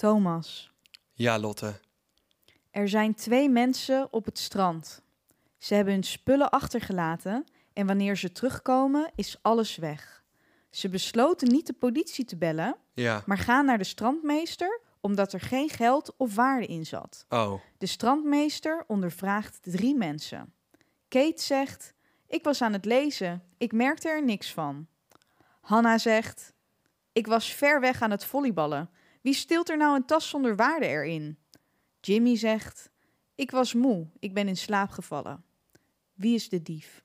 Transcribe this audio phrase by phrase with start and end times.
[0.00, 0.70] Thomas,
[1.12, 1.80] Ja, Lotte.
[2.70, 5.02] er zijn twee mensen op het strand.
[5.58, 10.24] Ze hebben hun spullen achtergelaten en wanneer ze terugkomen is alles weg.
[10.70, 13.22] Ze besloten niet de politie te bellen, Ja.
[13.26, 17.24] maar gaan naar de strandmeester omdat er geen geld of waarde in zat.
[17.28, 17.60] Oh.
[17.78, 20.52] De strandmeester ondervraagt drie mensen.
[21.08, 21.94] Kate zegt:
[22.26, 24.86] Ik was aan het lezen, ik merkte er niks van.
[25.60, 26.52] Hanna zegt:
[27.12, 28.90] Ik was ver weg aan het volleyballen.
[29.26, 31.38] Wie steelt er nou een tas zonder waarde erin?
[32.00, 32.90] Jimmy zegt:
[33.34, 35.44] Ik was moe, ik ben in slaap gevallen.
[36.14, 37.04] Wie is de dief?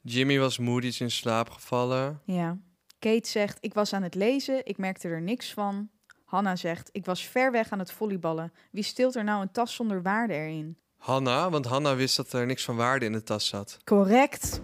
[0.00, 2.20] Jimmy was moe, die is in slaap gevallen.
[2.24, 2.58] Ja.
[2.98, 5.90] Kate zegt: Ik was aan het lezen, ik merkte er niks van.
[6.24, 8.52] Hanna zegt: Ik was ver weg aan het volleyballen.
[8.70, 10.76] Wie steelt er nou een tas zonder waarde erin?
[10.96, 13.78] Hanna, want Hanna wist dat er niks van waarde in de tas zat.
[13.84, 14.60] Correct.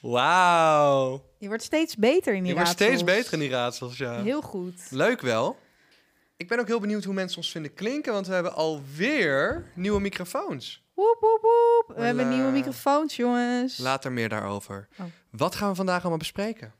[0.00, 1.24] Wauw.
[1.38, 2.88] Je wordt steeds beter in die Je wordt raadsels.
[2.98, 4.22] steeds beter in die raadsels, ja.
[4.22, 4.86] Heel goed.
[4.90, 5.58] Leuk wel.
[6.36, 10.00] Ik ben ook heel benieuwd hoe mensen ons vinden klinken, want we hebben alweer nieuwe
[10.00, 10.82] microfoons.
[10.94, 11.84] Woep, woep, woep.
[11.86, 12.06] We Hola.
[12.06, 13.78] hebben nieuwe microfoons, jongens.
[13.78, 14.88] Later meer daarover.
[14.98, 15.06] Oh.
[15.30, 16.72] Wat gaan we vandaag allemaal bespreken?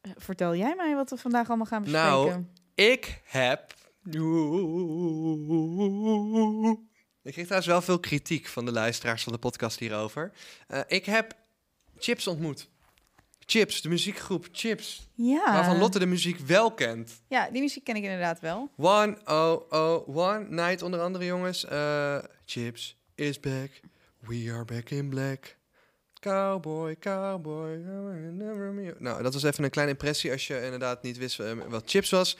[0.00, 2.08] Eh, Vertel jij mij wat we vandaag allemaal gaan bespreken.
[2.10, 3.74] Nou, Ik heb...
[7.22, 10.32] Ik kreeg trouwens wel veel kritiek van de luisteraars van de podcast hierover.
[10.68, 11.34] Eh, ik heb
[12.02, 12.68] Chips ontmoet.
[13.46, 15.08] Chips, de muziekgroep Chips.
[15.14, 15.52] ja.
[15.52, 17.22] Waarvan Lotte de muziek wel kent.
[17.28, 18.70] Ja, die muziek ken ik inderdaad wel.
[18.76, 21.64] One oh oh one night onder andere jongens.
[21.64, 23.80] Eh, Chips is back.
[24.18, 25.56] We are back in black.
[26.20, 27.68] Cowboy, cowboy.
[28.32, 31.52] never me- Nou, dat was even een kleine impressie als je inderdaad niet wist eh,
[31.68, 32.36] wat Chips was.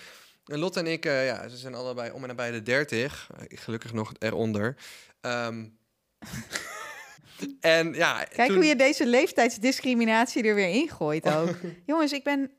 [0.47, 3.31] En Lotte en ik, eh, ja, ze zijn allebei om en nabij de 30.
[3.37, 4.77] Eh, gelukkig nog eronder.
[5.21, 5.65] Ehm,
[7.61, 11.55] en ja, Kijk toen- hoe je deze leeftijdsdiscriminatie er weer ingooit ook.
[11.87, 12.51] Jongens, ik ben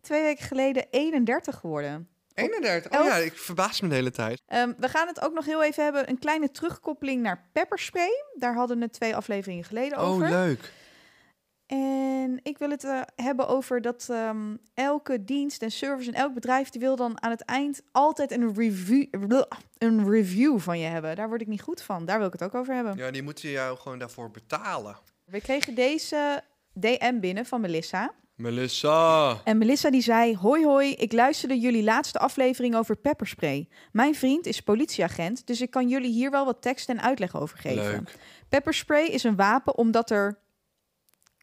[0.00, 2.08] twee weken geleden 31 geworden.
[2.34, 2.90] 31.
[2.92, 4.42] Oh elf- ja, ik verbaas me de hele tijd.
[4.46, 6.08] Ehm, we gaan het ook nog heel even hebben.
[6.08, 8.10] Een kleine terugkoppeling naar pepperspray.
[8.34, 10.24] Daar hadden we twee afleveringen geleden over.
[10.24, 10.72] Oh, leuk.
[11.66, 16.34] En ik wil het eh, hebben over dat ehm, elke dienst en service en elk
[16.34, 19.06] bedrijf die wil dan aan het eind altijd een review,
[19.78, 21.16] een review van je hebben.
[21.16, 22.04] Daar word ik niet goed van.
[22.04, 22.96] Daar wil ik het ook over hebben.
[22.96, 24.96] Ja, die moeten jou gewoon daarvoor betalen.
[25.24, 28.14] We kregen deze DM binnen van Melissa.
[28.34, 29.40] Melissa.
[29.44, 33.68] En Melissa die zei: Hoi hoi, ik luisterde jullie laatste aflevering over pepperspray.
[33.92, 37.58] Mijn vriend is politieagent, dus ik kan jullie hier wel wat tekst en uitleg over
[37.58, 37.84] geven.
[37.84, 38.14] Leuk.
[38.48, 40.38] Pepperspray is een wapen omdat er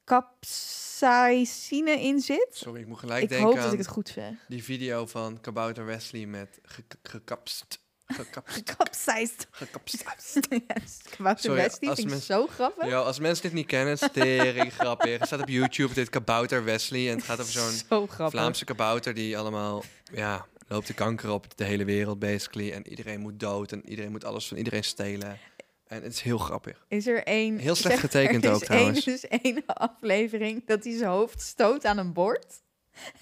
[0.06, 2.47] capsaicine in zit.
[2.52, 4.34] Sorry, ik moet gelijk Ik denken hoop aan dat ik het goed zeg.
[4.47, 7.81] die video van Kabouter Wesley met ge- gekapst.
[8.06, 8.64] Gekapst.
[8.64, 9.47] Capsized.
[9.52, 10.03] Gekapst.
[10.50, 12.86] yes, Kabouter Sorry, Wesley als vind ik zo grappig.
[12.88, 15.18] Ja, als mensen dit niet kennen, stering grappig.
[15.18, 17.09] Het staat op YouTube, dit Kabouter Wesley.
[17.09, 18.40] En het gaat over zo'n zo grappig.
[18.40, 19.84] Vlaamse kabouter die allemaal,
[20.14, 22.72] ja, loopt de kanker op de hele wereld basically.
[22.72, 25.40] En iedereen moet dood en iedereen moet alles van iedereen stelen.
[25.94, 26.86] En het is heel grappig.
[26.88, 27.58] Is er één...
[27.58, 29.08] Heel slecht zeg, getekend ook, trouwens.
[29.08, 32.46] Er is één aflevering dat hij zijn hoofd stoot aan een bord.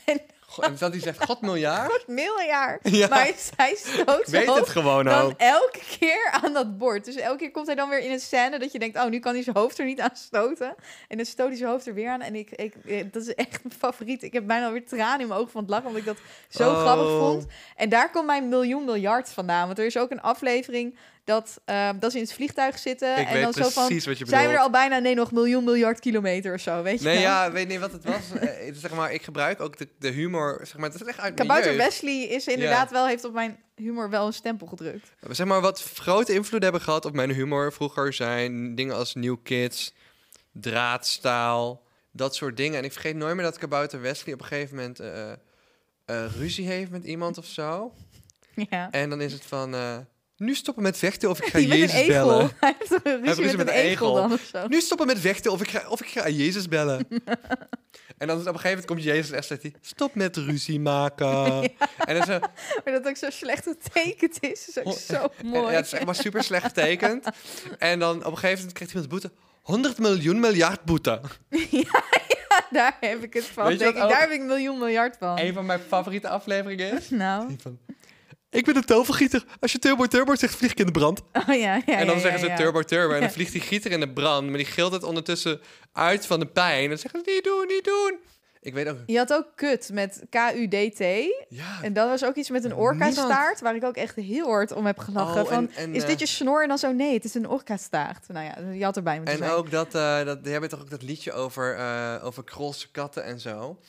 [0.05, 1.87] En dat hij zegt, god miljard?
[1.87, 2.89] Wordt miljard.
[2.89, 3.07] Ja.
[3.07, 5.33] Maar hij stoot weet het gewoon dan ook.
[5.37, 7.05] elke keer aan dat bord.
[7.05, 8.97] Dus elke keer komt hij dan weer in een scène dat je denkt...
[8.97, 10.75] oh, nu kan hij zijn hoofd er niet aan stoten.
[11.07, 12.21] En dan stoot hij zijn hoofd er weer aan.
[12.21, 14.23] En ik, ik, eh, dat is echt mijn favoriet.
[14.23, 15.87] Ik heb bijna alweer tranen in mijn ogen van het lachen...
[15.87, 16.17] omdat ik dat
[16.49, 16.79] zo Oh.
[16.81, 17.45] grappig vond.
[17.75, 19.65] En daar komt mijn miljoen miljard vandaan.
[19.65, 23.17] Want er is ook een aflevering dat, eh, dat ze in het vliegtuig zitten...
[23.17, 23.99] Ik en dan zo van...
[24.01, 24.97] Zijn we er al bijna?
[24.99, 28.03] Nee, nog miljoen miljard kilometer of zo, weet je Nee, ja, weet niet wat het
[28.03, 28.31] was.
[28.39, 31.33] Eh, zeg maar, ik gebruik ook de, de humor, zeg maar, dat is echt uit
[31.33, 31.77] Kabouter.
[31.77, 35.11] Wesley is inderdaad wel, heeft op mijn humor wel een stempel gedrukt.
[35.29, 39.37] Zeg maar, wat grote invloed hebben gehad op mijn humor vroeger zijn dingen als New
[39.43, 39.93] Kids,
[40.51, 42.77] draadstaal, dat soort dingen.
[42.77, 46.67] En ik vergeet nooit meer dat Kabouter Wesley op een gegeven moment eh, eh, ruzie
[46.67, 47.93] heeft met iemand of zo.
[48.69, 48.91] Ja.
[48.91, 49.75] En dan is het van,
[50.41, 52.27] nu stoppen met vechten of ik ga een Jezus egel.
[52.27, 52.51] bellen.
[52.59, 54.67] Hij heeft een ruzie ruzie met, met een egel, dan of zo.
[54.67, 57.07] Nu stoppen met vechten of ik ga, of ik ga Jezus bellen.
[58.17, 61.61] en dan op een gegeven moment komt Jezus en zegt hij, stop met ruzie maken.
[62.05, 62.39] En dan zo,
[62.83, 65.69] Maar dat ook zo slecht getekend is, is ook Oh, zo En, mooi.
[65.71, 67.27] ja, het is echt maar super slecht getekend.
[67.77, 69.31] en dan op een gegeven moment krijgt iemand boete.
[69.61, 71.21] 100 miljoen miljard boete.
[72.71, 73.77] daar heb ik het van.
[73.77, 75.39] Denk ik, daar heb ik een miljoen miljard van.
[75.39, 77.09] Een van mijn favoriete afleveringen is.
[77.09, 77.79] Nou, van,
[78.51, 79.43] ik ben een tovergieter.
[79.59, 81.21] Als je turbo turbo zegt, vlieg ik in de brand.
[81.47, 82.55] oh ja, ja en dan ja, zeggen ja, ze ja.
[82.55, 83.13] turbo turbo.
[83.13, 84.47] En dan vliegt die gieter in de brand.
[84.47, 85.61] Maar die gilt het ondertussen
[85.93, 86.83] uit van de pijn.
[86.83, 88.19] En dan zeggen ze, niet doen, niet doen.
[88.61, 88.97] Ik weet ook...
[89.05, 90.99] Je had ook kut met K-U-D-T.
[91.49, 94.71] Ja, En dat was ook iets met een orka-staart, waar ik ook echt heel hard
[94.71, 95.41] om heb gelachen.
[95.41, 96.61] Oh, van, en- en, is eh, dit je snor?
[96.61, 98.27] En dan zo, nee, het is een orka-staart.
[98.27, 99.51] Nou ja, je had erbij moeten En zijn.
[99.51, 103.23] ook dat, eh dat, die hebben toch ook dat liedje over, eh over krolse katten
[103.23, 103.79] en zo.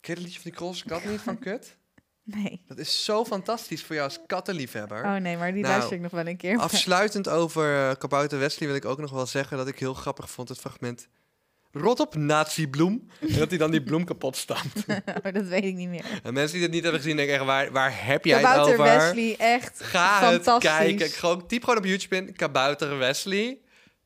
[0.00, 1.76] Ken je dat liedje van die krolse kat niet van Kut?
[2.24, 2.62] Nee.
[2.68, 5.04] Dat is zo fantastisch voor jou als kattenliefhebber.
[5.04, 6.58] Oh nee, maar die Nou, luister ik nog wel een keer.
[6.58, 10.30] Afsluitend over uh, Kabouter Wesley wil ik ook nog wel zeggen dat ik heel grappig
[10.30, 11.08] vond het fragment.
[11.72, 13.08] Rot op nazi-bloem.
[13.20, 14.84] En dat hij dan die bloem kapot stampt.
[15.24, 16.04] oh, dat weet ik niet meer.
[16.22, 18.80] En mensen die het niet hebben gezien denken echt, waar, waar heb jij het Kabouter
[18.80, 18.84] over?
[18.84, 20.70] Wesley, echt Ga fantastisch.
[20.70, 21.08] het kijken.
[21.10, 23.58] Gewoon, typ gewoon op YouTube in Kabouter Wesley.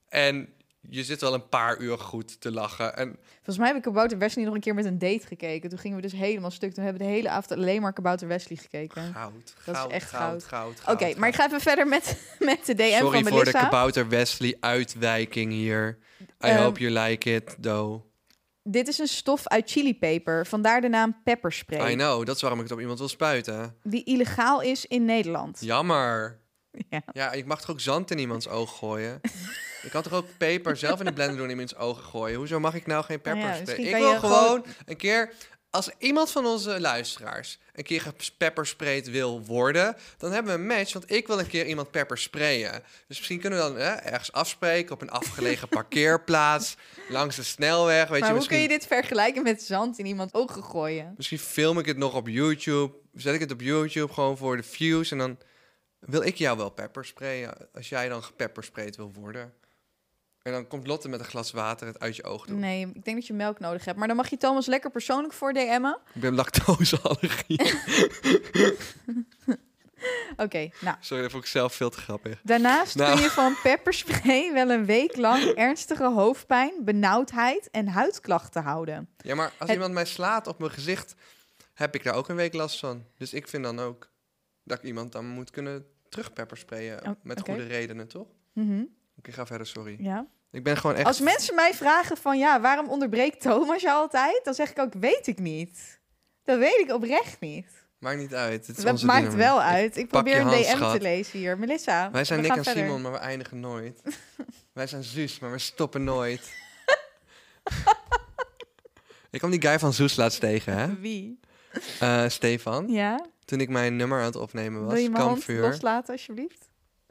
[0.08, 0.48] En
[0.90, 2.96] je zit wel een paar uur goed te lachen.
[2.96, 5.68] En Volgens mij heb ik Kabouter Wesley nog een keer met een date gekeken.
[5.70, 6.74] Toen gingen we dus helemaal stuk.
[6.74, 9.02] Toen hebben we de hele avond alleen maar Kabouter Wesley gekeken.
[9.14, 9.32] goud,
[9.64, 10.80] Dat is goud, echt goud, goud.
[10.80, 13.30] goud, Oké, maar ik ga even verder met, met de DM Sorry van voor de
[13.30, 13.60] Melissa.
[13.62, 15.98] Kabouter Wesley uitwijking hier.
[16.20, 18.06] I Ehm, hope you like it, though.
[18.62, 21.90] Dit is een stof uit chilipeper, vandaar de naam pepperspray.
[21.92, 23.76] I know, dat is waarom ik het op iemand wil spuiten.
[23.82, 25.58] Die illegaal is in Nederland.
[25.60, 26.36] Jammer.
[26.88, 27.02] Ja.
[27.12, 29.20] Ja, ik mag toch ook zand in iemands oog gooien?
[29.82, 32.36] ik kan toch ook peper zelf in de blender doen in iemands ogen gooien?
[32.36, 35.32] Hoezo mag ik nou geen Nou ja, misschien ik wil gewoon een keer...
[35.70, 40.92] Als iemand van onze luisteraars een keer gepeppersprayed wil worden, dan hebben we een match.
[40.92, 42.82] Want ik wil een keer iemand peppersprayen.
[43.06, 46.76] Dus misschien kunnen we dan hè, ergens afspreken op een afgelegen parkeerplaats,
[47.08, 48.08] langs de snelweg.
[48.08, 51.14] Weet maar je, hoe misschien, kun je dit vergelijken met zand in iemands ogen gooien?
[51.16, 52.94] misschien film ik het nog op YouTube.
[53.14, 55.10] Zet ik het op YouTube gewoon voor de views.
[55.10, 55.38] En dan
[55.98, 59.52] wil ik jou wel peppersprayen als jij dan gepeppersprayed wil worden.
[60.48, 62.58] En dan komt Lotte met een glas water het uit je oog doen.
[62.58, 63.98] Nee, ik denk dat je melk nodig hebt.
[63.98, 65.98] Maar dan mag je Thomas lekker persoonlijk voor DM'en.
[66.14, 67.60] Ik ben lactoseallergie.
[70.36, 70.96] Oké, nou.
[71.00, 72.40] Sorry, dat vond ik zelf veel te grappig.
[72.42, 73.12] Daarnaast Nou.
[73.14, 79.08] kun je van pepperspray wel een week lang ernstige hoofdpijn, benauwdheid en huidklachten houden.
[79.16, 81.14] Ja, maar als Het- iemand mij slaat op mijn gezicht,
[81.74, 83.04] heb ik daar ook een week last van.
[83.16, 84.10] Dus ik vind dan ook
[84.64, 87.06] dat ik iemand dan moet kunnen terugpeppersprayen.
[87.06, 88.26] Oh, met goede redenen, toch?
[88.52, 88.82] Mhm,
[89.18, 89.96] Oké, ga verder, sorry.
[90.00, 90.26] ja.
[90.50, 91.06] Ik ben gewoon echt...
[91.06, 94.40] Als mensen mij vragen van ja, waarom onderbreekt Thomas je altijd?
[94.44, 96.00] Dan zeg ik ook, weet ik niet.
[96.44, 97.66] Dat weet ik oprecht niet.
[97.98, 98.66] Maakt niet uit.
[98.66, 99.38] Het is Dat maakt dynamiek.
[99.38, 99.96] wel uit.
[99.96, 100.92] Ik probeer een DM schat.
[100.94, 101.58] te lezen hier.
[101.58, 102.84] Melissa, Wij zijn Nick en verder.
[102.84, 104.02] Simon, maar we eindigen nooit.
[104.72, 106.40] Wij zijn Zuus, maar we stoppen nooit.
[109.30, 110.94] ik kwam die guy van Zoes laatst tegen, hè?
[111.00, 111.40] Wie?
[112.00, 112.88] Eh, Stefan.
[112.88, 113.26] Ja?
[113.44, 114.92] Toen ik mijn nummer aan het opnemen was.
[114.92, 116.67] Wil je mijn hand loslaten alsjeblieft?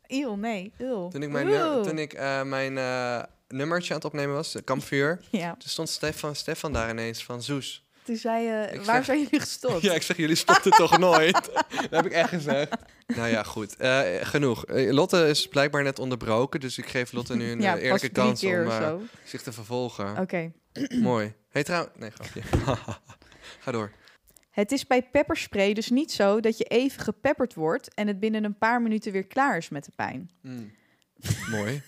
[0.08, 0.72] Eeuw, nee.
[0.78, 1.10] Eeuw.
[1.10, 1.76] Toen ik mijn, Oeh.
[1.78, 5.20] nu- toen ik, eh, mijn eh, nummertje aan het opnemen was, eh, Kampvuur.
[5.32, 7.86] Ja, Toen stond Stefan, Stefan daar ineens van Zoes.
[8.04, 9.82] toen zei je, Ik waar zeg- zijn jullie gestopt?
[9.88, 11.34] Ja, ik zeg, jullie stopten toch nooit?
[11.54, 12.76] Dat heb ik echt gezegd.
[13.08, 13.76] Nou ja, goed.
[14.22, 14.64] Genoeg.
[14.68, 18.70] Lotte is blijkbaar net onderbroken, dus ik geef Lotte nu een ja, eerlijke kans om
[19.24, 20.18] zich te vervolgen.
[20.18, 20.52] Oké.
[21.02, 21.34] Mooi.
[21.50, 21.90] Hey, trouw...
[21.96, 22.42] Nee, grapje.
[23.60, 23.92] Ga door.
[24.58, 28.44] Het is bij pepperspray dus niet zo dat je even gepepperd wordt en het binnen
[28.44, 30.30] een paar minuten weer klaar is met de pijn.
[30.42, 30.72] Mm.
[31.56, 31.82] Mooi.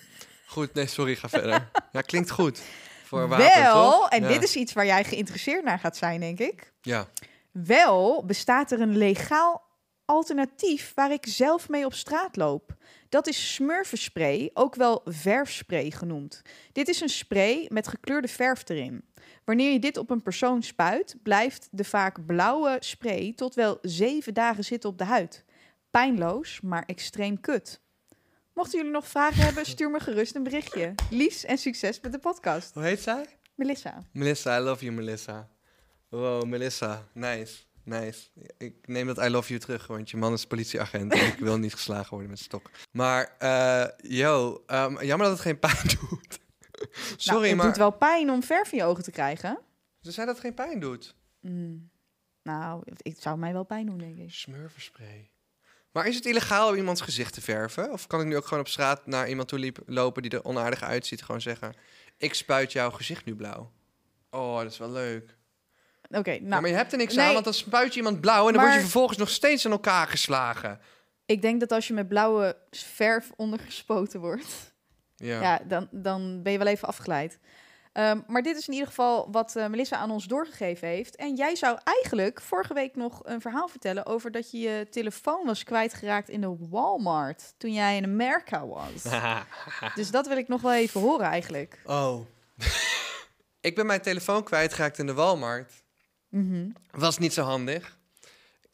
[0.46, 1.70] Goed, nee, sorry, ga verder.
[1.92, 2.62] Ja, klinkt goed.
[3.06, 4.10] Voor wapen, Wel, toch?
[4.10, 4.28] en Ja.
[4.28, 6.72] dit is iets waar jij geïnteresseerd naar gaat zijn, denk ik.
[6.82, 7.08] Ja.
[7.52, 9.62] Wel bestaat er een legaal
[10.10, 12.76] alternatief waar ik zelf mee op straat loop.
[13.10, 16.42] Dat is smurfenspray, ook wel verfspray genoemd.
[16.72, 19.04] Dit is een spray met gekleurde verf erin.
[19.46, 24.34] Wanneer je dit op een persoon spuit, blijft de vaak blauwe spray tot wel zeven
[24.34, 25.46] dagen zitten op de huid.
[25.92, 27.82] Pijnloos, maar extreem kut.
[28.54, 30.96] Mochten jullie nog vragen hebben, stuur me gerust een berichtje.
[31.10, 32.74] Lies en succes met de podcast.
[32.74, 33.26] Hoe heet zij?
[33.56, 34.04] Melissa.
[34.12, 35.50] Melissa, I love you, Melissa.
[36.10, 37.08] Wow, Melissa.
[37.14, 37.69] Nice.
[37.90, 38.30] Nice.
[38.58, 41.58] Ik neem dat I love you terug, want je man is politieagent en ik wil
[41.58, 42.70] niet geslagen worden met stok.
[42.92, 46.40] Maar, eh yo, ehm, jammer dat het geen pijn doet.
[47.18, 49.60] Sorry, nou, het maar doet wel pijn om verf in je ogen te krijgen.
[50.02, 51.16] ze zei dat het geen pijn doet.
[51.40, 51.90] Mm.
[52.44, 54.32] Nou, het zou mij wel pijn doen, denk ik.
[54.34, 55.32] Smurfenspray.
[55.92, 57.92] Maar is het illegaal om iemands gezicht te verven?
[57.92, 60.84] Of kan ik nu ook gewoon op straat naar iemand toe lopen die er onaardig
[60.84, 61.76] uitziet, gewoon zeggen:
[62.18, 63.72] Ik spuit jouw gezicht nu blauw?
[64.30, 65.38] Oh, dat is wel leuk.
[66.10, 67.26] Oké, nou, maar je hebt er niks nee.
[67.26, 69.72] aan, want dan spuit je iemand blauw en dan word je vervolgens nog steeds aan
[69.72, 70.80] elkaar geslagen.
[71.26, 74.74] ik denk dat als je met blauwe verf ondergespoten wordt,
[75.16, 75.42] Ja.
[75.42, 77.40] ja, dan, dan ben je wel even afgeleid.
[77.94, 81.16] Ehm, maar dit is in ieder geval wat eh, Melissa aan ons doorgegeven heeft.
[81.16, 85.46] En jij zou eigenlijk vorige week nog een verhaal vertellen over dat je je telefoon
[85.46, 89.04] was kwijtgeraakt in de Walmart toen jij in Amerika was.
[89.96, 91.80] dus dat wil ik nog wel even horen eigenlijk.
[91.86, 92.20] oh.
[93.62, 95.74] ik ben mijn telefoon kwijtgeraakt in de Walmart.
[96.30, 96.70] Mhm.
[96.92, 97.98] Was niet zo handig.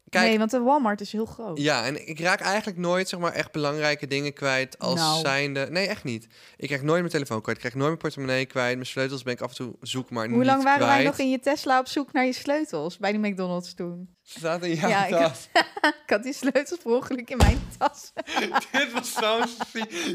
[0.10, 1.58] Kijk, nee, want de Walmart is heel groot.
[1.58, 5.20] Ja, en ik raak eigenlijk nooit zeg maar echt belangrijke dingen kwijt als Nou.
[5.20, 5.68] zijnde.
[5.70, 6.28] Nee, echt niet.
[6.58, 7.58] Ik krijg nooit mijn telefoon kwijt.
[7.58, 8.74] Ik krijg nooit mijn portemonnee kwijt.
[8.76, 10.96] Mijn sleutels ben ik af en toe zoek, maar Hoe niet lang waren kwijt.
[10.96, 14.15] wij nog in je Tesla op zoek naar je sleutels bij die McDonald's toen?
[14.28, 15.48] Staat in jouw Ja, ik- tas.
[16.06, 18.12] Ik had die sleutels per ongeluk in mijn tas.
[18.72, 19.48] Dit was zo'n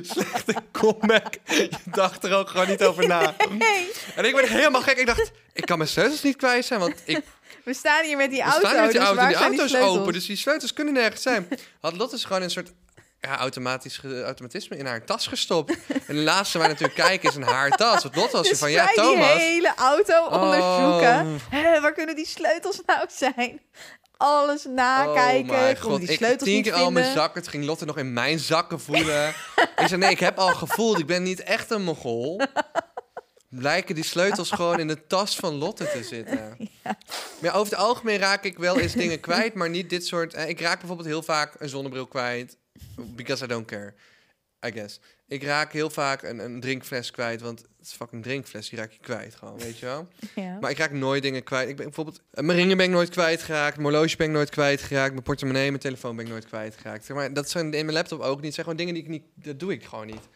[0.02, 1.34] slechte comeback.
[1.44, 3.34] Je dacht er ook gewoon niet over na.
[3.50, 4.96] Nee, En ik werd helemaal gek.
[4.98, 7.20] Ik dacht, ik kan mijn sleutels niet kwijt zijn, want ik
[7.64, 8.68] we staan hier met die we auto.
[8.68, 9.26] staan met die dus auto.
[9.26, 11.48] Die auto is open, dus die sleutels kunnen nergens zijn.
[11.80, 12.72] Had Lotte dus gewoon een soort
[13.20, 15.76] ja, automatisch automatisme in haar tas gestopt.
[16.06, 18.02] En de laatste waar natuurlijk kijken is in haar tas.
[18.02, 19.32] Want Lotte was Dus van, ja, wij die Thomas.
[19.36, 20.42] hele auto Oh.
[20.42, 21.40] onderzoeken.
[21.50, 23.60] Hè, waar kunnen die sleutels nou zijn?
[24.20, 25.76] Alles nakijken.
[25.76, 27.40] Oh god, die ik sleutels tien keer al mijn zakken.
[27.40, 29.28] Het ging Lotte nog in mijn zakken voelen.
[29.76, 30.98] ik zei, nee, ik heb al gevoeld.
[30.98, 32.40] Ik ben niet echt een mogol.
[33.48, 36.56] Blijken die sleutels gewoon in de tas van Lotte te zitten.
[36.82, 40.34] Maar ja, over het algemeen raak ik wel eens dingen kwijt, maar niet dit soort...
[40.34, 42.56] eh, ik raak bijvoorbeeld heel vaak een zonnebril kwijt.
[42.96, 43.94] Because I don't care.
[44.66, 45.00] I guess.
[45.30, 48.68] Ik raak heel vaak een, een drinkfles kwijt, want het is fucking drinkfles.
[48.68, 50.08] Die raak je kwijt gewoon, weet je wel?
[50.34, 50.58] Ja.
[50.60, 51.68] Maar ik raak nooit dingen kwijt.
[51.68, 54.50] Ik ben bijvoorbeeld eh, mijn ringen ben ik nooit kwijtgeraakt, mijn horloge ben ik nooit
[54.50, 57.04] kwijtgeraakt, mijn portemonnee, mijn telefoon ben ik nooit kwijtgeraakt.
[57.04, 58.54] Zeg maar dat zijn in mijn laptop ook niet.
[58.54, 60.28] Zijn gewoon dingen die ik niet, dat doe ik gewoon niet.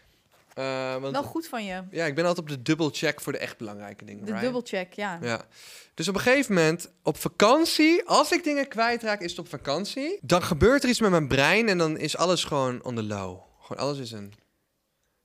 [0.55, 1.83] Eh, want Wel goed van je.
[1.91, 4.21] ja, ik ben altijd op de dubbel check voor de echt belangrijke dingen.
[4.25, 4.45] De right?
[4.45, 5.19] dubbelcheck, ja.
[5.23, 5.45] Ja.
[5.95, 10.19] Dus op een gegeven moment, op vakantie, als ik dingen kwijtraak, is het op vakantie.
[10.23, 13.41] Dan gebeurt er iets met mijn brein en dan is alles gewoon on the low.
[13.61, 14.33] Gewoon alles is een.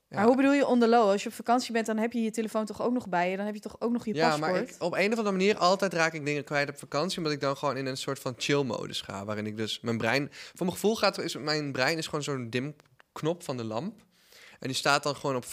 [0.10, 0.16] Ja.
[0.18, 1.10] Maar hoe bedoel je on the low?
[1.10, 3.38] Als je op vakantie bent, dan heb je je telefoon toch ook nog bij je.
[3.38, 4.52] Dan heb je toch ook nog je Ja, paspoort.
[4.52, 7.34] maar ik, op een of andere manier altijd raak ik dingen kwijt op vakantie, omdat
[7.34, 10.66] ik dan gewoon in een soort van chill-modus ga, waarin ik dus mijn brein, voor
[10.66, 12.76] mijn gevoel gaat, is mijn brein is gewoon zo'n dim
[13.12, 14.02] knop van de lamp,
[14.60, 15.50] en die staat dan gewoon op 50%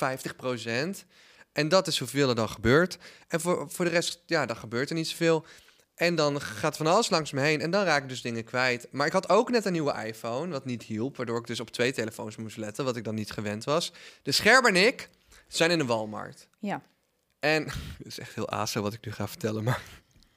[1.56, 2.98] en dat is hoeveel er dan gebeurt.
[3.28, 5.44] En voor, voor de rest, ja, dan gebeurt er niet zoveel.
[5.96, 8.88] En dan gaat van alles langs me heen en dan raak ik dus dingen kwijt.
[8.90, 11.70] Maar ik had ook net een nieuwe iPhone, wat niet hielp, waardoor ik dus op
[11.70, 13.92] twee telefoons moest letten, wat ik dan niet gewend was.
[14.22, 15.08] De Scherm en ik
[15.48, 16.48] zijn in de Walmart.
[16.58, 16.82] Ja.
[17.38, 17.64] En
[17.98, 19.82] het is echt heel aso wat ik nu ga vertellen, maar...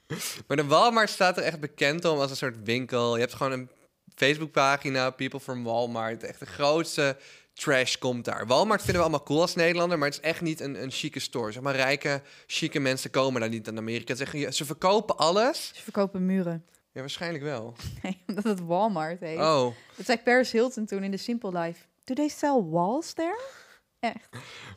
[0.46, 3.14] Maar de Walmart staat er echt bekend om als een soort winkel.
[3.14, 3.70] Je hebt gewoon een
[4.14, 6.22] Facebookpagina, People from Walmart.
[6.22, 7.16] Echt de grootste
[7.60, 8.46] trash komt daar.
[8.46, 11.20] Walmart vinden we allemaal cool als Nederlander, maar het is echt niet een, een chique
[11.20, 11.52] store.
[11.52, 14.14] Zeg maar, rijke, chique mensen komen daar niet aan Amerika.
[14.14, 15.70] Ze, zeggen, ze verkopen alles.
[15.74, 16.64] Ze verkopen muren.
[16.92, 17.74] Ja, waarschijnlijk wel.
[18.02, 19.38] Nee, omdat het Walmart heet.
[19.38, 21.80] Oh, Dat zei Paris Hilton toen in de Simple Life.
[22.04, 23.40] Do they sell walls there?
[24.00, 24.28] Echt.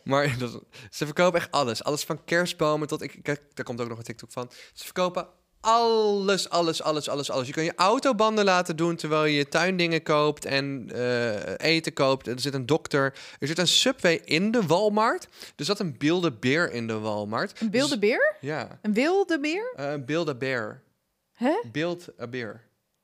[0.04, 1.84] maar dat, ze verkopen echt alles.
[1.84, 3.02] Alles van kerstbomen tot...
[3.02, 4.52] Ik, kijk, daar komt ook nog een TikTok van.
[4.74, 5.28] Ze verkopen
[5.64, 7.48] alles, alles, alles, alles, alles.
[7.48, 12.28] Je kan je autobanden laten doen terwijl je tuindingen koopt en eh, eten koopt.
[12.28, 13.14] Er zit een dokter.
[13.40, 15.28] Er zit een Subway in de Walmart.
[15.56, 17.62] Er zat een beelde beer in de Walmart.
[17.62, 18.36] Een wilde Dus- beer?
[18.42, 19.74] ja, Een wilde beer?
[19.76, 20.82] eh, een beelde beer.
[21.34, 21.54] Hè?
[21.72, 22.62] Beeld a beer.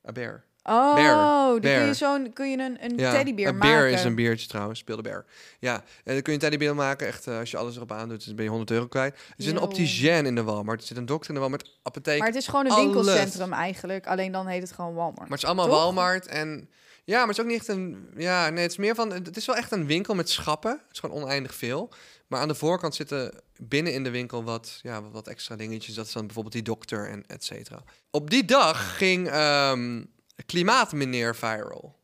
[0.07, 0.43] A bear.
[0.69, 1.15] Oh, Bear.
[1.15, 3.77] dan kun je, zo'n, kun je een, een Ja, teddybeer een maken.
[3.77, 5.25] beer is een biertje trouwens, beelde bear.
[5.59, 7.07] Ja, en dan kun je een teddybeer maken.
[7.07, 9.13] Echt, eh, als je alles erop aandoet, dan ben je 100 euro kwijt.
[9.13, 9.65] Er zit een Yo.
[9.65, 10.81] opticien in de Walmart.
[10.81, 11.79] Er zit een dokter in de Walmart.
[11.83, 12.17] Apotheek.
[12.19, 12.83] Maar het is gewoon een alles.
[12.83, 14.07] winkelcentrum eigenlijk.
[14.07, 15.17] Alleen dan heet het gewoon Walmart.
[15.19, 15.75] Maar het is allemaal Toch?
[15.75, 16.69] Walmart en...
[17.03, 18.09] Ja, maar het is ook niet echt een...
[18.17, 19.11] Ja, nee, het is meer van...
[19.11, 20.71] Het is wel echt een winkel met schappen.
[20.71, 21.89] Het is gewoon oneindig veel.
[22.27, 25.95] Maar aan de voorkant zitten binnen in de winkel wat, ja, wat- wat extra dingetjes.
[25.95, 27.83] Dat is dan bijvoorbeeld die dokter en et cetera.
[28.11, 30.03] Op die dag ging ehm
[30.45, 31.97] Klimaatmeneer viral.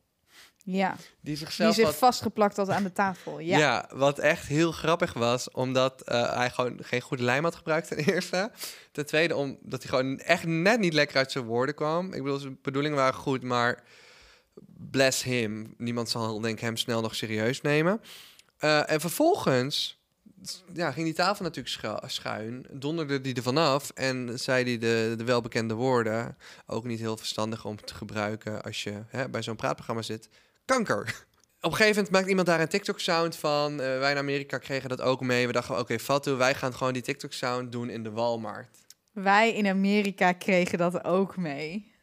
[0.64, 3.38] Ja, Die die zichzelf zich had- vastgeplakt had aan de tafel.
[3.38, 3.58] Ja.
[3.58, 3.90] Ja.
[3.94, 7.98] wat echt heel grappig was, omdat eh, hij gewoon geen goede lijm had gebruikt ten
[8.14, 8.50] eerste.
[8.92, 12.12] Ten tweede, omdat hij gewoon echt net niet lekker uit zijn woorden kwam.
[12.12, 13.82] Ik bedoel, zijn bedoelingen waren goed, maar
[14.90, 15.74] bless him.
[15.78, 18.00] Niemand zal denk ik hem snel nog serieus nemen.
[18.58, 20.00] Eh, en vervolgens
[20.72, 25.14] ja, ging die tafel natuurlijk schu- schuin, donderde die er vanaf en zei hij de,
[25.16, 29.56] de welbekende woorden, ook niet heel verstandig om te gebruiken als je hè, bij zo'n
[29.56, 30.28] praatprogramma zit,
[30.64, 31.24] kanker.
[31.60, 33.72] Op een gegeven moment maakt iemand daar een TikTok-sound van.
[33.72, 35.46] Eh, wij in Amerika kregen dat ook mee.
[35.46, 38.78] We dachten, oké, Fatu, wij gaan gewoon die TikTok-sound doen in de Walmart.
[39.12, 41.94] Wij in Amerika kregen dat ook mee.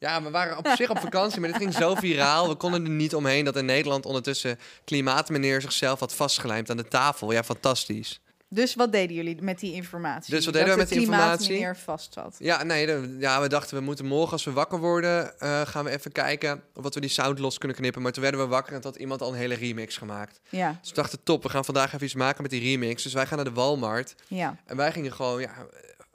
[0.00, 2.48] Ja, we waren op zich op vakantie, maar dit ging zo viraal.
[2.48, 6.88] We konden er niet omheen dat in Nederland ondertussen klimaatmeneer zichzelf had vastgelijmd aan de
[6.88, 7.32] tafel.
[7.32, 8.20] Ja, fantastisch.
[8.48, 10.34] Dus wat deden jullie met die informatie?
[10.34, 11.46] Dus wat deden Dat we met de die informatie?
[11.46, 12.36] klimaatmeneer vast zat.
[12.38, 15.84] Ja, nee, de- ja, we dachten we moeten morgen als we wakker worden, eh, gaan
[15.84, 18.02] we even kijken of wat we die sound los kunnen knippen.
[18.02, 20.40] Maar toen werden we wakker en toen had iemand al een hele remix gemaakt.
[20.48, 23.02] Ja, Dus we dachten, top, we gaan vandaag even iets maken met die remix.
[23.02, 24.14] Dus wij gaan naar de Walmart.
[24.28, 24.56] ja.
[24.66, 25.52] En wij gingen gewoon, ja,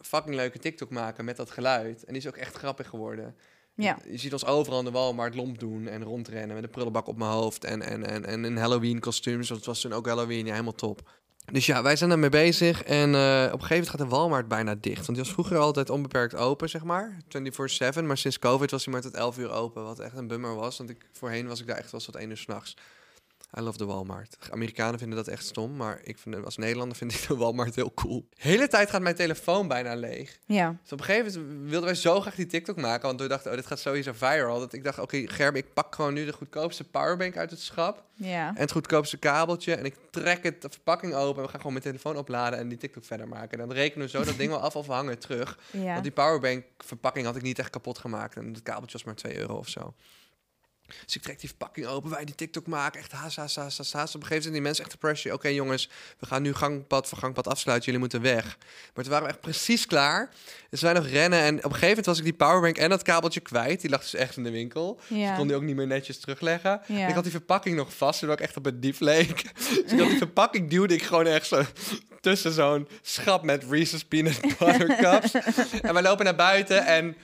[0.02, 2.04] fucking leuke TikTok maken met dat geluid.
[2.04, 3.36] En die is ook echt grappig geworden.
[3.76, 3.98] Ja.
[4.10, 7.18] Je ziet ons overal in de Walmart lomp doen en rondrennen met een prullenbak op
[7.18, 7.64] mijn hoofd.
[7.64, 10.46] En, en, en, en een Halloween kostuums, want het was toen ook Halloween.
[10.46, 11.10] Ja, helemaal top.
[11.52, 12.84] Dus ja, wij zijn ermee bezig.
[12.84, 15.06] En eh, op een gegeven moment gaat de Walmart bijna dicht.
[15.06, 17.18] Want die was vroeger altijd onbeperkt open, zeg maar.
[18.00, 18.04] 24-7.
[18.04, 19.84] Maar sinds COVID was hij maar tot 11 uur open.
[19.84, 20.78] Wat echt een bummer was.
[20.78, 22.78] Want ik, voorheen was ik daar echt wel tot 1 uur s'nachts.
[23.58, 24.38] I love de Walmart.
[24.52, 27.94] Amerikanen vinden dat echt stom, maar ik vind, als Nederlander vind ik de Walmart heel
[27.94, 28.28] cool.
[28.30, 30.40] De hele tijd gaat mijn telefoon bijna leeg.
[30.46, 30.78] Ja.
[30.82, 33.52] Dus op een gegeven moment wilden wij zo graag die TikTok maken, want we dachten,
[33.52, 34.60] oh, dit gaat sowieso viral.
[34.60, 38.04] Dat ik dacht, oké, Gerben, ik pak gewoon nu de goedkoopste powerbank uit het schap
[38.14, 38.48] Ja.
[38.48, 41.74] en het goedkoopste kabeltje en ik trek het de verpakking open en we gaan gewoon
[41.74, 43.60] mijn telefoon opladen en die TikTok verder maken.
[43.60, 45.60] En dan rekenen we zo dat ding wel af of we hangen terug.
[45.72, 45.92] Ja.
[45.92, 48.36] Want die powerbank verpakking had ik niet echt kapot gemaakt.
[48.36, 49.94] En het kabeltje was maar 2 euro of zo.
[51.06, 53.00] Dus ik trek die verpakking open, wij die TikTok maken.
[53.00, 54.16] Echt haast, haast, haast, haast, haast.
[54.16, 55.34] Op een gegeven moment zijn die mensen echt de pressure.
[55.36, 55.90] Oké jongens,
[56.20, 57.86] we gaan nu gangpad voor gangpad afsluiten.
[57.86, 58.58] Jullie moeten weg.
[58.94, 60.30] Maar toen waren we echt precies klaar.
[60.70, 61.40] Dus wij nog rennen.
[61.40, 63.82] En op een gegeven moment was ik die powerbank en dat kabeltje kwijt.
[63.82, 64.96] Die lag dus echt in de winkel.
[64.96, 65.36] Dus ik Ja.
[65.36, 66.82] kon die ook niet meer netjes terugleggen.
[66.88, 67.08] Ja.
[67.08, 69.44] Ik had die verpakking nog vast, zodat ik echt op een dief leek.
[69.84, 71.64] Dus ik had die verpakking duwde ik gewoon echt zo
[72.22, 75.32] tussen zo'n schap met Reese's Peanut Butter Cups.
[75.82, 77.16] en wij lopen naar buiten en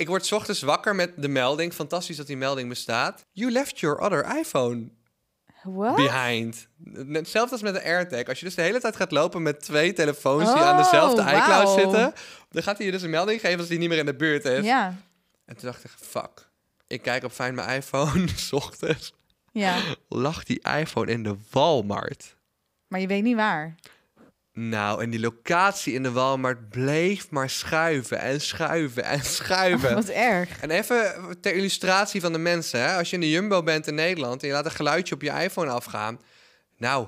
[0.00, 1.72] ik word 's ochtends wakker met de melding.
[1.72, 3.26] Fantastisch dat die melding bestaat.
[3.32, 4.88] You left your other iPhone
[5.62, 5.96] What?
[5.96, 6.68] behind.
[7.12, 8.24] Hetzelfde als met de AirTag.
[8.24, 11.22] Als je dus de hele tijd gaat lopen met twee telefoons die aan Oh, dezelfde
[11.22, 12.12] iCloud zitten,
[12.50, 14.44] dan gaat hij je dus een melding geven als die niet meer in de buurt
[14.44, 14.64] is.
[14.64, 14.94] Ja.
[15.44, 16.48] En toen dacht ik, fuck.
[16.86, 19.12] Ik kijk op Find My iPhone, s ochtends
[19.52, 19.76] Ja.
[20.08, 22.36] lag die iPhone in de Walmart.
[22.88, 23.74] Maar je weet niet waar.
[24.68, 29.94] Nou, en die locatie in de Walmart bleef maar schuiven en schuiven en schuiven.
[29.94, 30.60] Wat erg.
[30.60, 32.80] En even ter illustratie van de mensen.
[32.80, 32.96] Hè?
[32.96, 35.30] Als je in de Jumbo bent in Nederland en je laat een geluidje op je
[35.30, 36.20] iPhone afgaan.
[36.76, 37.06] Nou,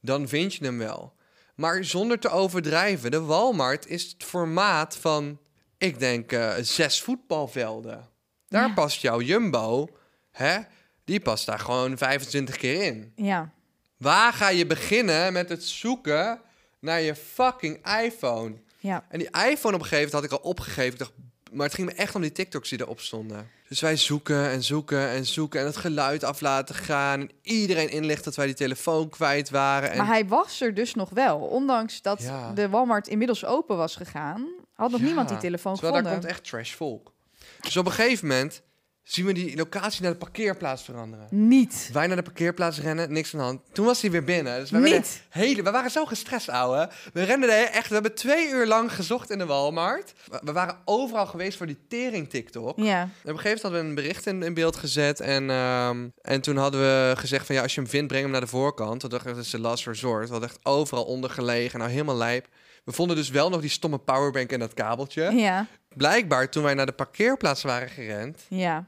[0.00, 1.12] dan vind je hem wel.
[1.54, 5.38] Maar zonder te overdrijven, de Walmart is het formaat van,
[5.78, 8.08] ik denk, eh, zes voetbalvelden.
[8.48, 8.74] Daar Ja.
[8.74, 9.88] past jouw Jumbo,
[10.30, 10.58] hè?
[11.04, 13.12] Die past daar gewoon 25 keer in.
[13.16, 13.50] Ja.
[13.96, 16.40] Waar ga je beginnen met het zoeken
[16.84, 18.54] naar je fucking iPhone?
[18.78, 19.04] Ja.
[19.08, 20.92] En die iPhone op een gegeven moment had ik al opgegeven.
[20.92, 21.12] Ik dacht,
[21.52, 23.50] maar het ging me echt om die TikToks die erop stonden.
[23.68, 27.20] Dus wij zoeken en zoeken en zoeken en het geluid af laten gaan.
[27.20, 29.90] En iedereen inlicht dat wij die telefoon kwijt waren.
[29.90, 31.38] En Maar hij was er dus nog wel.
[31.38, 32.52] Ondanks dat Ja.
[32.52, 36.20] de Walmart inmiddels open was gegaan, had nog Ja, niemand die telefoon Terwijl gevonden.
[36.22, 37.12] daar komt echt trash volk.
[37.60, 38.62] Dus op een gegeven moment
[39.04, 41.26] zien we die locatie naar de parkeerplaats veranderen.
[41.30, 41.90] Niet.
[41.92, 43.60] Wij naar de parkeerplaats rennen, niks aan de hand.
[43.72, 44.60] Toen was hij weer binnen.
[44.60, 45.22] Dus wij Niet.
[45.28, 46.90] Hele, we waren zo gestrest, ouwe.
[47.12, 50.12] We renden de, echt, we hebben twee uur lang gezocht in de Walmart.
[50.42, 52.78] We, waren overal geweest voor die tering TikTok.
[52.78, 53.00] Ja.
[53.00, 55.20] En op een gegeven moment hadden we een bericht in, in beeld gezet.
[55.20, 58.32] En, ehm, en toen hadden we gezegd van ja, als je hem vindt, breng hem
[58.32, 59.10] naar de voorkant.
[59.10, 60.24] Dachten, dat is de last resort.
[60.24, 61.78] We hadden echt overal onder gelegen.
[61.78, 62.48] Nou, helemaal lijp.
[62.84, 65.30] We vonden dus wel nog die stomme powerbank en dat kabeltje.
[65.32, 65.66] Ja.
[65.96, 68.86] Blijkbaar, toen wij naar de parkeerplaats waren gerend, Ja.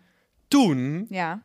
[0.49, 1.43] Toen Ja.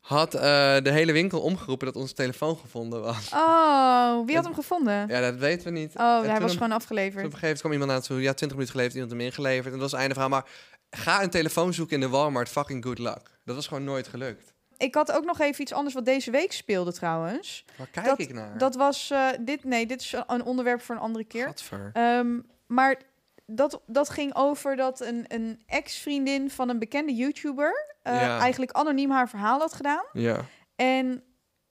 [0.00, 0.40] had eh,
[0.82, 3.30] de hele winkel omgeroepen dat onze telefoon gevonden was.
[3.34, 5.08] Oh, wie had hem gevonden?
[5.08, 5.94] Ja, dat weten we niet.
[5.96, 7.14] Oh, En hij was gewoon Toen op een afgeleverd.
[7.24, 8.20] gegeven moment kwam iemand naar toe.
[8.22, 9.64] Ja, 20 minuten geleden iemand hem ingeleverd.
[9.64, 10.30] En dat was het einde verhaal.
[10.32, 10.48] Maar
[10.90, 12.48] ga een telefoon zoeken in de Walmart.
[12.48, 13.38] Fucking good luck.
[13.44, 14.52] Dat was gewoon nooit gelukt.
[14.76, 17.64] Ik had ook nog even iets anders wat deze week speelde trouwens.
[17.76, 18.58] Waar kijk Dat- ik naar?
[18.58, 19.64] Dat was eh, dit.
[19.64, 21.46] Nee, dit is een onderwerp voor een andere keer.
[21.46, 21.90] Gadver.
[21.92, 22.96] Ehm, maar
[23.50, 28.38] dat, dat ging over dat een, een ex-vriendin van een bekende YouTuber eh, Ja.
[28.38, 30.04] eigenlijk anoniem haar verhaal had gedaan.
[30.12, 30.44] Ja.
[30.76, 31.22] En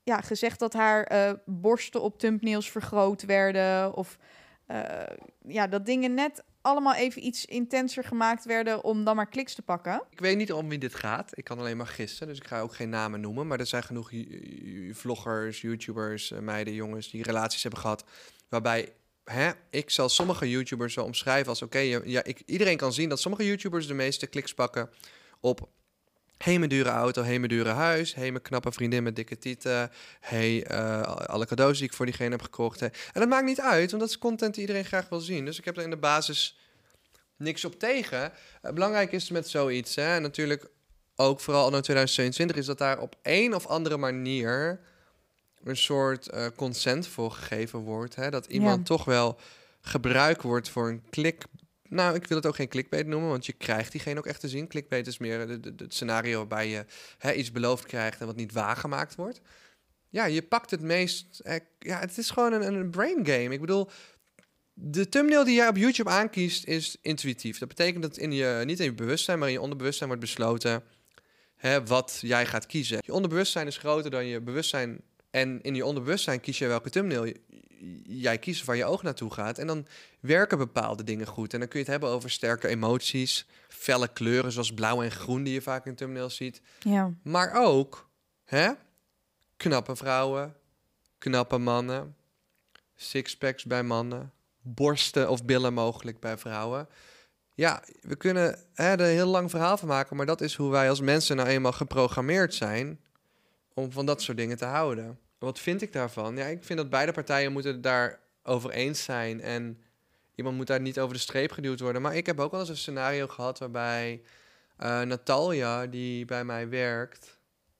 [0.04, 3.94] ja, gezegd dat haar eh, borsten op thumbnails vergroot werden.
[3.94, 4.18] Of
[4.66, 4.82] eh,
[5.48, 9.62] ja, dat dingen net allemaal even iets intenser gemaakt werden om dan maar kliks te
[9.62, 10.04] pakken.
[10.10, 11.38] Ik weet niet om wie dit gaat.
[11.38, 12.28] Ik kan alleen maar gissen.
[12.28, 13.48] Dus ik ga ook geen namen noemen.
[13.48, 14.12] Maar er zijn genoeg
[14.92, 18.04] vloggers, YouTubers, meiden, jongens die relaties hebben gehad.
[18.50, 18.94] Waarbij
[19.30, 23.46] hè, ik zal sommige YouTubers zo omschrijven als: oké, ja, iedereen kan zien dat sommige
[23.46, 24.90] YouTubers de meeste kliks pakken
[25.40, 25.70] op.
[26.38, 28.14] Hey, mijn dure auto, hey, mijn dure huis.
[28.14, 29.92] Hey, mijn knappe vriendin met dikke tieten.
[30.20, 32.82] Hey, eh, alle cadeaus die ik voor diegene heb gekocht.
[32.82, 35.46] En dat maakt niet uit, want dat is content die iedereen graag wil zien.
[35.46, 36.60] Dus ik heb er in de basis
[37.38, 38.32] niks op tegen.
[38.62, 40.70] Eh, belangrijk is met zoiets, hè, en natuurlijk
[41.16, 44.80] ook vooral anno 2022, is dat daar op een of andere manier
[45.70, 48.16] een soort eh, consent voor gegeven wordt.
[48.16, 48.30] Hè?
[48.30, 48.84] Dat iemand Ja.
[48.84, 49.40] toch wel
[49.82, 51.44] gebruikt wordt voor een klik.
[51.90, 54.50] Nou, ik wil het ook geen clickbait noemen, want je krijgt diegene ook echt te
[54.50, 54.68] zien.
[54.68, 56.86] Clickbait is meer de- de- het scenario waarbij je
[57.18, 59.42] hè, iets beloofd krijgt en wat niet waargemaakt wordt.
[60.10, 61.40] Ja, je pakt het meest.
[61.40, 63.50] eh, ja, het is gewoon een, een brain game.
[63.54, 63.90] Ik bedoel,
[64.74, 67.58] de thumbnail die jij op YouTube aankiest is intuïtief.
[67.60, 70.84] Dat betekent dat in je, niet in je bewustzijn, maar in je onderbewustzijn wordt besloten
[71.56, 72.98] hè, wat jij gaat kiezen.
[73.06, 75.02] Je onderbewustzijn is groter dan je bewustzijn.
[75.40, 77.34] En in je onderbewustzijn kies je welke thumbnail
[78.04, 79.58] jij kiest waar je oog naartoe gaat.
[79.58, 79.88] En dan
[80.20, 81.54] werken bepaalde dingen goed.
[81.54, 85.44] En dan kun je het hebben over sterke emoties, felle kleuren zoals blauw en groen
[85.44, 86.62] die je vaak in thumbnails ziet.
[86.80, 87.14] Ja.
[87.24, 88.10] Maar ook
[88.44, 88.72] hè,
[89.58, 90.56] knappe vrouwen,
[91.18, 92.16] knappe mannen,
[92.96, 96.88] sixpacks bij mannen, borsten of billen mogelijk bij vrouwen.
[97.54, 100.72] Ja, we kunnen hè, er een heel lang verhaal van maken, maar dat is hoe
[100.72, 103.00] wij als mensen nou eenmaal geprogrammeerd zijn
[103.74, 105.20] om van dat soort dingen te houden.
[105.40, 106.36] Wat vind ik daarvan?
[106.38, 109.42] Ja, ik vind dat beide partijen moeten het daar over eens zijn.
[109.42, 109.82] En
[110.36, 112.02] iemand moet daar niet over de streep geduwd worden.
[112.02, 114.22] Maar ik heb ook wel eens een scenario gehad waarbij
[114.78, 117.38] eh Natalia, die bij mij werkt...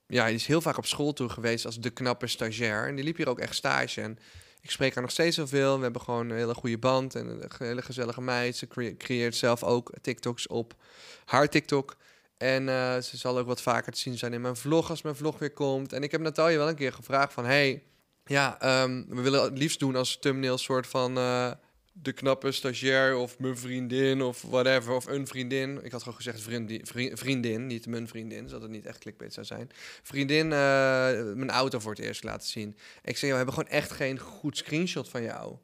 [0.08, 2.88] Ja, die is heel vaak op school toe geweest als de knappe stagiair.
[2.88, 4.02] En die liep hier ook echt stage.
[4.02, 4.18] En
[4.62, 5.78] ik spreek haar nog steeds zoveel.
[5.78, 8.56] We hebben gewoon een hele goede band en een hele gezellige meid.
[8.56, 10.76] Ze creëert zelf ook TikToks op
[11.26, 11.98] haar TikTok.
[12.38, 15.16] En eh, ze zal ook wat vaker te zien zijn in mijn vlog als mijn
[15.16, 15.94] vlog weer komt.
[15.94, 17.46] En ik heb Natalia wel een keer gevraagd van...
[17.46, 17.84] Hey,
[18.26, 21.18] ja, ehm, we willen het liefst doen als thumbnail soort van...
[21.18, 21.52] eh,
[22.02, 24.94] de knappe stagiair of mijn vriendin of whatever.
[24.94, 25.80] Of een vriendin.
[25.84, 28.48] Ik had gewoon gezegd vriendin, vri- vriendin niet mijn vriendin.
[28.48, 29.70] Zodat het niet echt clickbait zou zijn.
[30.04, 30.60] Vriendin eh,
[31.34, 32.78] mijn auto voor het eerst laten zien.
[33.04, 35.56] Ik zei, we hebben gewoon echt geen goed screenshot van jou.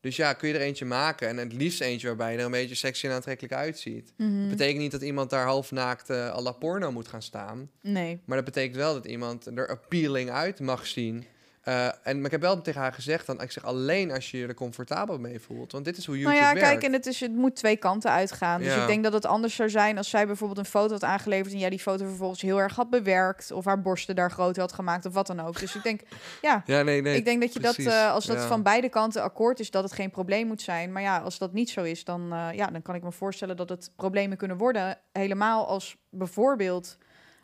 [0.00, 1.28] Dus ja, kun je er eentje maken.
[1.28, 4.12] En het liefst eentje waarbij je er een beetje sexy en aantrekkelijk uitziet.
[4.16, 4.48] Mhm.
[4.48, 7.70] betekent niet dat iemand daar half naakt eh à la porno moet gaan staan.
[7.82, 8.20] Nee.
[8.24, 11.24] Maar dat betekent wel dat iemand er appealing uit mag zien.
[11.60, 14.38] Eh, en, maar ik heb wel tegen haar gezegd, dan, ik zeg alleen als je
[14.38, 15.72] je er comfortabel mee voelt.
[15.72, 16.68] Want dit is hoe YouTube Nou ja, werkt.
[16.68, 18.60] kijk, en het, is, het moet twee kanten uitgaan.
[18.60, 18.80] Dus Ja.
[18.80, 21.52] ik denk dat het anders zou zijn als zij bijvoorbeeld een foto had aangeleverd...
[21.52, 23.50] en jij die foto vervolgens heel erg had bewerkt...
[23.50, 25.58] of haar borsten daar groter had gemaakt of wat dan ook.
[25.58, 26.00] Dus ik denk,
[26.42, 27.16] ja, Ja, nee, nee.
[27.16, 28.46] ik denk dat je dat, eh, als dat ja.
[28.46, 29.70] van beide kanten akkoord is...
[29.70, 30.92] dat het geen probleem moet zijn.
[30.92, 33.56] Maar ja, als dat niet zo is, dan, eh, ja, dan kan ik me voorstellen...
[33.56, 34.98] dat het problemen kunnen worden.
[35.12, 36.98] Helemaal als bijvoorbeeld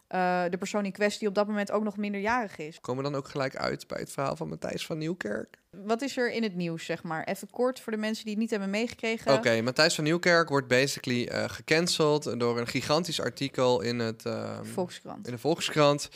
[0.08, 2.80] eh, de persoon in kwestie op dat moment ook nog minderjarig is.
[2.80, 5.58] Komen we dan ook gelijk uit bij het verhaal van Matthijs van Nieuwkerk?
[5.70, 7.24] Wat is er in het nieuws, zeg maar?
[7.24, 9.32] Even kort voor de mensen die het niet hebben meegekregen.
[9.32, 14.64] Oké, Matthijs van Nieuwkerk wordt basically eh, gecanceld door een gigantisch artikel in, het, ehm,
[14.64, 15.26] Volkskrant.
[15.26, 16.08] in de Volkskrant.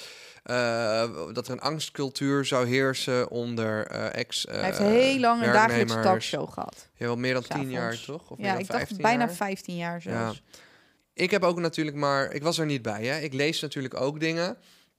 [0.42, 6.00] eh, dat er een angstcultuur zou heersen onder ex Hij heeft heel lang een dagelijkse
[6.00, 6.88] talkshow gehad.
[6.94, 8.31] Ja, wel meer dan tien jaar, toch?
[8.31, 9.35] Of Ja, ik dacht 15 bijna jaar?
[9.35, 10.42] 15 jaar zelfs.
[11.14, 12.33] Ik heb ook natuurlijk maar...
[12.33, 13.18] Ik was er niet bij, hè.
[13.20, 14.57] Ik lees natuurlijk ook dingen.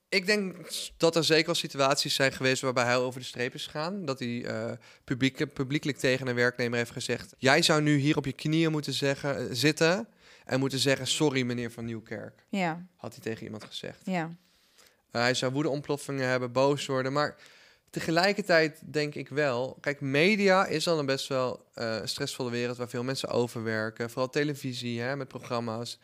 [0.10, 0.56] Ik denk
[0.98, 2.62] dat er zeker wel situaties zijn geweest...
[2.62, 4.06] waarbij hij over de streep is gegaan.
[4.06, 4.72] Dat hij eh,
[5.04, 7.34] publiek, publiekelijk tegen een werknemer heeft gezegd...
[7.38, 10.08] jij zou nu hier op je knieën moeten zeggen, eh, zitten...
[10.46, 12.46] en moeten zeggen, sorry meneer Van Nieuwkerk.
[12.50, 14.02] Ja, Had hij tegen iemand gezegd.
[14.04, 14.36] ja.
[15.16, 17.14] Uh, hij zou woedeontploffingen hebben, boos worden.
[17.14, 17.36] Maar
[17.92, 19.78] tegelijkertijd denk ik wel...
[19.80, 22.78] Kijk, media is al een best wel eh, stressvolle wereld...
[22.78, 24.10] waar veel mensen overwerken.
[24.10, 26.00] Vooral televisie, hè, met programma's.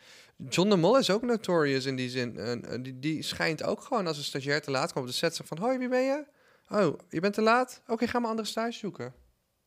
[0.48, 2.36] John de Mol is ook notorious in die zin.
[2.36, 5.40] Eh, die, die schijnt ook gewoon als een stagiair te laat komt de set...
[5.44, 6.24] van, hoi, wie ben je?
[6.68, 7.82] Oh, je bent te laat?
[7.86, 9.14] Oké, ga maar andere stage zoeken.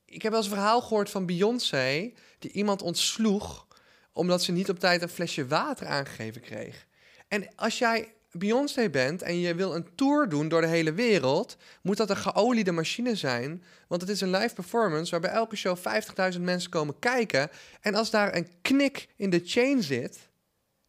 [0.06, 2.14] Ik heb wel eens een verhaal gehoord van Beyoncé...
[2.40, 3.68] die iemand ontsloeg...
[4.14, 6.86] omdat ze niet op tijd een flesje water aangegeven kreeg.
[7.28, 11.58] En als jij Beyoncé bent en je wil een tour doen door de hele wereld,
[11.82, 13.64] moet dat een geoliede machine zijn.
[13.88, 15.78] Want het is een live performance waarbij elke show
[16.34, 17.50] 50.000 mensen komen kijken.
[17.82, 20.30] En als daar een knik in de chain zit,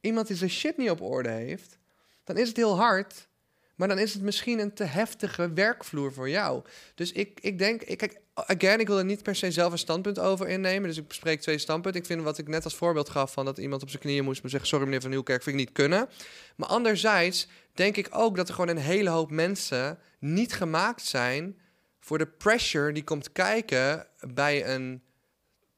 [0.00, 1.78] iemand die zijn shit niet op orde heeft,
[2.24, 3.28] dan is het heel hard.
[3.74, 6.62] Maar dan is het misschien een te heftige werkvloer voor jou.
[6.94, 10.18] Dus ik, ik denk, ik, again, ik wil er niet per se zelf een standpunt
[10.18, 10.88] over innemen.
[10.88, 12.01] Dus ik bespreek twee standpunten.
[12.01, 14.42] Ik vind wat ik net als voorbeeld gaf van dat iemand op zijn knieën moest
[14.42, 16.09] me zeggen: Sorry, meneer Van Nieuwkerk, vind ik niet kunnen.
[16.57, 21.61] Maar anderzijds denk ik ook dat er gewoon een hele hoop mensen niet gemaakt zijn
[22.01, 25.03] voor de pressure die komt kijken bij een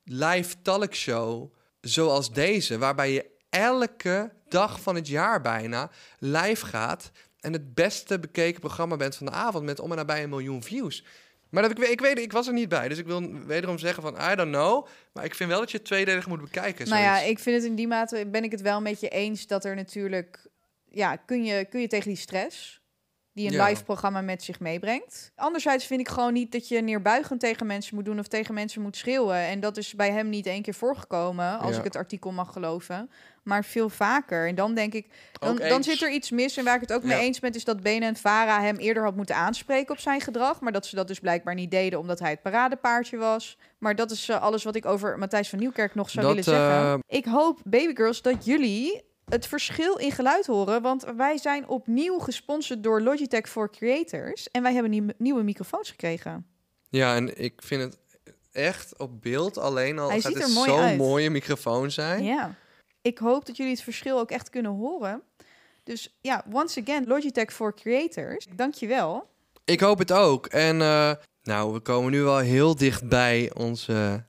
[0.05, 7.53] live talkshow zoals deze, waarbij je elke dag van het jaar bijna live gaat en
[7.53, 11.05] het beste bekeken programma bent van de avond met om en nabij een miljoen views.
[11.55, 14.03] Maar dat ik, ik weet, ik was er niet bij, dus ik wil wederom zeggen
[14.03, 16.89] van I don't know, maar ik vind wel dat je het tweedelig moet bekijken.
[16.89, 19.47] Nou ja, ik vind het in die mate ben ik het wel met je eens
[19.47, 20.47] dat er natuurlijk,
[20.89, 22.83] ja, kun je, kun je tegen die stress
[23.35, 23.67] die een Ja.
[23.67, 25.33] live programma met zich meebrengt.
[25.37, 28.83] Anderzijds vind ik gewoon niet dat je neerbuigend tegen mensen moet doen of tegen mensen
[28.83, 29.37] moet schreeuwen.
[29.37, 31.79] En dat is bij hem niet één keer voorgekomen, als Ja.
[31.79, 33.11] ik het artikel mag geloven,
[33.43, 34.49] maar veel vaker.
[34.49, 36.57] En dan denk ik, dan, dan zit er iets mis.
[36.57, 39.03] En waar ik het ook mee eens ben, is dat Benen en Vara hem eerder
[39.03, 40.61] had moeten aanspreken op zijn gedrag.
[40.61, 43.59] Maar dat ze dat dus blijkbaar niet deden, omdat hij het paradepaardje was.
[43.79, 46.51] Maar dat is eh, alles wat ik over Matthijs van Nieuwkerk nog zou Dat, willen
[46.61, 47.03] zeggen.
[47.09, 50.83] eh, Ik hoop, babygirls, dat jullie het verschil in geluid horen.
[50.83, 54.51] Want wij zijn opnieuw gesponsord door Logitech for Creators.
[54.51, 56.47] En wij hebben nieuw- nieuwe microfoons gekregen.
[56.89, 57.99] Ja, en ik vind het
[58.53, 60.99] echt op beeld alleen al Hij gaat ziet het mooi zo'n uit.
[60.99, 62.25] mooie microfoon zijn.
[62.25, 62.55] Ja.
[63.03, 65.23] Ik hoop dat jullie het verschil ook echt kunnen horen.
[65.85, 68.47] Dus ja, once again, Logitech for Creators.
[68.57, 69.27] Dankjewel.
[69.65, 70.47] Ik hoop het ook.
[70.47, 74.25] En eh, nou, we komen nu wel heel dicht bij onze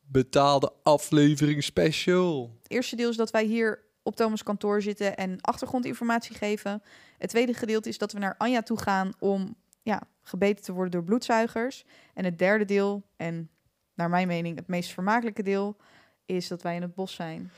[0.00, 2.50] betaalde aflevering special.
[2.62, 6.82] Het eerste deel is dat wij hier op Thomas kantoor zitten en achtergrondinformatie geven.
[7.18, 10.92] Het tweede gedeelte is dat we naar Anja toe gaan om ja, gebeten te worden
[10.92, 11.84] door bloedzuigers.
[12.14, 13.50] En het derde deel, en
[13.94, 15.76] naar mijn mening het meest vermakelijke deel,
[16.26, 17.50] is dat wij in het bos zijn.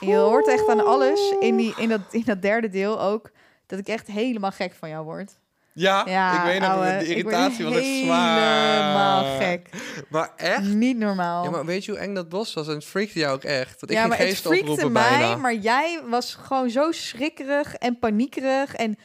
[0.00, 3.30] Je hoort echt aan alles in, die, in, dat, in dat derde deel ook
[3.66, 5.38] dat ik echt helemaal gek van jou word.
[5.78, 8.72] Ja, Ja, ik weet nog, ouwe, de ik irritatie was echt zwaar.
[8.72, 9.68] Helemaal gek.
[10.08, 10.62] Maar echt?
[10.62, 11.44] Niet normaal.
[11.44, 12.68] Ja, maar weet je hoe eng dat bos was?
[12.68, 13.80] En het freakte jou ook echt.
[13.80, 15.36] Want ik ja, ging maar het freakte mij, bijna.
[15.36, 18.98] maar jij was gewoon zo schrikkerig en paniekerig en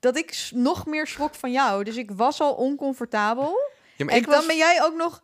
[0.00, 1.84] dat ik nog meer schrok van jou.
[1.84, 3.70] Dus ik was al oncomfortabel.
[3.96, 4.46] Ja, maar en ik dan was...
[4.46, 5.22] ben jij ook nog...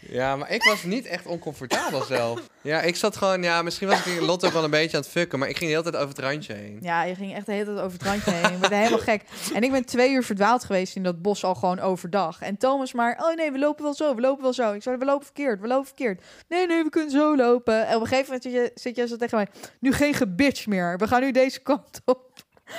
[0.00, 2.40] Ja, maar ik was niet echt oncomfortabel zelf.
[2.60, 3.42] Ja, ik zat gewoon...
[3.42, 5.38] Ja, misschien was ik Lotte ook wel een beetje aan het fucken.
[5.38, 6.78] Maar ik ging de hele tijd over het randje heen.
[6.82, 8.52] Ja, je ging echt de hele tijd over het randje heen.
[8.52, 9.22] Ik werd helemaal gek.
[9.54, 12.40] En ik ben twee uur verdwaald geweest in dat bos al gewoon overdag.
[12.40, 14.72] En Thomas maar, oh nee, we lopen wel zo, we lopen wel zo.
[14.72, 16.24] Ik zei, we lopen verkeerd, we lopen verkeerd.
[16.48, 17.86] Nee, nee, we kunnen zo lopen.
[17.86, 19.46] En op een gegeven moment zit je, zit je zo tegen mij,
[19.80, 20.98] nu geen gebitch meer.
[20.98, 22.26] We gaan nu deze kant op.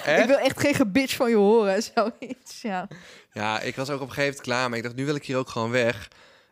[0.06, 0.22] Echt?
[0.22, 2.88] Ik wil echt geen gebitch van je horen, zoiets, ja.
[3.34, 4.70] Ja, ik was ook op een gegeven moment klaar.
[4.70, 6.08] Maar ik dacht, nu wil ik hier ook gewoon weg.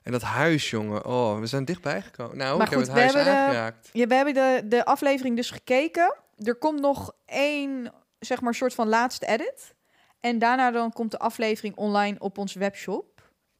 [0.07, 1.05] En dat huis, jongen.
[1.05, 2.37] Oh, we zijn dichtbij gekomen.
[2.37, 3.89] Nou, Maar ik goed, heb we het huis hebben de- aangeraakt.
[3.93, 6.15] Ja, we hebben de, de aflevering dus gekeken.
[6.37, 9.73] Er komt nog één, zeg maar, soort van laatste edit.
[10.19, 13.05] En daarna dan komt de aflevering online op onze webshop.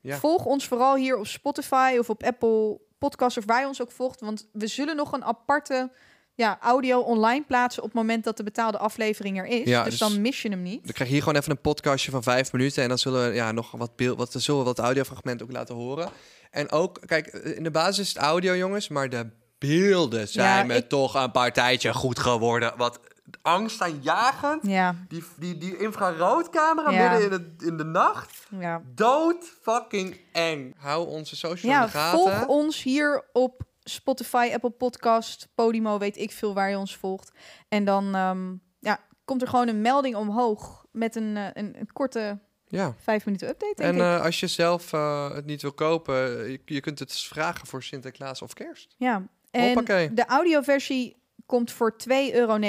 [0.01, 0.17] Ja.
[0.17, 3.91] Volg ons vooral hier op Spotify of op Apple Podcasts of waar je ons ook
[3.91, 4.19] volgt.
[4.21, 5.91] Want we zullen nog een aparte
[6.33, 9.67] ja, audio online plaatsen op het moment dat de betaalde aflevering er is.
[9.67, 10.83] Ja, dus, dus- dan mis je hem niet.
[10.83, 12.83] Dan krijg je hier gewoon even een podcastje van vijf minuten.
[12.83, 15.75] En dan zullen we ja, nog wat beeld, wat, zullen we wat audiofragmenten ook laten
[15.75, 16.09] horen.
[16.57, 18.87] En ook, kijk, in de basis is het audio, jongens.
[18.87, 22.73] Maar de beelden zijn Ja, me ik- toch een partijtje goed geworden.
[22.77, 22.99] Wat
[23.41, 24.65] angstaanjagend.
[24.67, 27.09] Ja, Die, die, die infraroodcamera Ja.
[27.11, 28.47] midden in de, in de nacht.
[28.59, 28.81] ja.
[28.95, 30.73] Dood fucking eng.
[30.77, 32.19] Hou onze social in Ja, de gaten.
[32.19, 37.31] volg ons hier op Spotify, Apple Podcast, Podimo, weet ik veel waar je ons volgt.
[37.67, 41.91] En dan ehm, ja, komt er gewoon een melding omhoog met een, eh, een, een
[41.93, 42.39] korte
[42.69, 42.95] Ja.
[42.99, 44.01] vijf minuten update, denk En ik.
[44.01, 47.83] eh, als je zelf eh, het niet wil kopen, je, je kunt het vragen voor
[47.83, 48.95] Sinterklaas of kerst.
[48.97, 50.13] ja, en hoppakee.
[50.13, 52.59] de audioversie komt voor 2,99 euro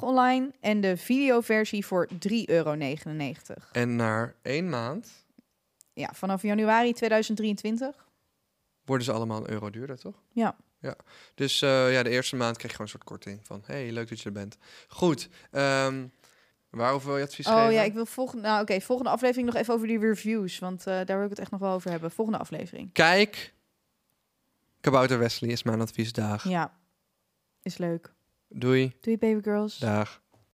[0.00, 2.76] online en de videoversie voor 3,99 euro.
[3.72, 5.24] En na één maand
[5.92, 8.06] Ja, vanaf januari 2023.
[8.84, 10.22] worden ze allemaal een euro duurder, toch?
[10.32, 10.56] Ja.
[10.78, 10.96] ja.
[11.34, 13.62] Dus eh, ja, de eerste maand krijg je gewoon een soort korting van...
[13.66, 14.56] hey, leuk dat je er bent.
[14.88, 15.28] Goed.
[15.50, 16.06] ehm
[16.76, 17.72] waarover wil je advies Oh geven?
[17.72, 20.94] ja, ik wil volgende, nou, oké, volgende aflevering nog even over die reviews, want eh,
[21.04, 22.10] daar wil ik het echt nog wel over hebben.
[22.10, 22.92] Volgende aflevering.
[22.92, 23.54] Kijk,
[24.80, 26.12] Kabouter Wesley is mijn advies.
[26.12, 26.48] Dag.
[26.48, 26.72] Ja,
[27.62, 28.12] is leuk.
[28.48, 28.92] Doei.
[29.00, 29.78] Doei baby girls.
[29.78, 30.22] Dag.